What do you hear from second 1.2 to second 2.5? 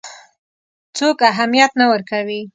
اهمیت نه ورکوي.